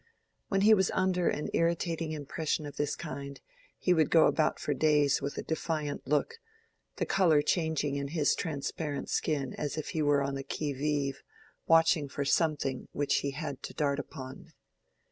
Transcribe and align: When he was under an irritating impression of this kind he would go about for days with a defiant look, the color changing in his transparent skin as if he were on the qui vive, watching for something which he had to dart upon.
When 0.47 0.61
he 0.61 0.73
was 0.73 0.89
under 0.95 1.29
an 1.29 1.49
irritating 1.53 2.11
impression 2.11 2.65
of 2.65 2.75
this 2.75 2.95
kind 2.95 3.39
he 3.77 3.93
would 3.93 4.09
go 4.09 4.25
about 4.25 4.57
for 4.57 4.73
days 4.73 5.21
with 5.21 5.37
a 5.37 5.43
defiant 5.43 6.07
look, 6.07 6.39
the 6.95 7.05
color 7.05 7.43
changing 7.43 7.97
in 7.97 8.07
his 8.07 8.33
transparent 8.33 9.11
skin 9.11 9.53
as 9.59 9.77
if 9.77 9.89
he 9.89 10.01
were 10.01 10.23
on 10.23 10.33
the 10.33 10.43
qui 10.43 10.73
vive, 10.73 11.21
watching 11.67 12.09
for 12.09 12.25
something 12.25 12.87
which 12.93 13.17
he 13.17 13.29
had 13.29 13.61
to 13.61 13.75
dart 13.75 13.99
upon. 13.99 14.53